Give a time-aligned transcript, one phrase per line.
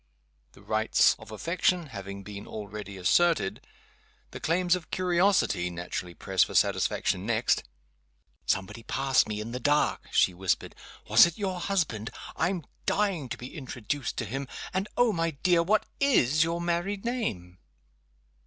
[0.53, 3.61] The rights of affection having been already asserted,
[4.31, 7.63] the claims of curiosity naturally pressed for satisfaction next.
[8.47, 10.73] "Somebody passed me in the dark," she whispered.
[11.07, 12.09] "Was it your husband?
[12.35, 14.47] I'm dying to be introduced to him.
[14.73, 15.61] And, oh my dear!
[15.61, 17.59] what is your married name?"